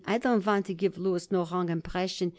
I 0.05 0.17
don't 0.17 0.43
want 0.45 0.65
to 0.65 0.73
give 0.73 0.97
Louis 0.97 1.27
no 1.31 1.45
wrong 1.45 1.69
impression. 1.69 2.29